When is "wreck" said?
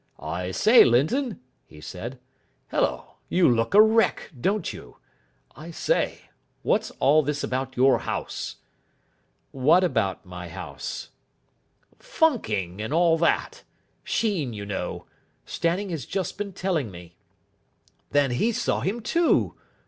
3.83-4.31